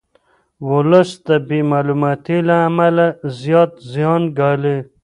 ولس 0.69 1.09
د 1.27 1.29
بې 1.47 1.59
معلوماتۍ 1.71 2.39
له 2.47 2.55
امله 2.67 3.05
زیات 3.41 3.71
زیان 3.91 4.21
ګالي. 4.37 4.77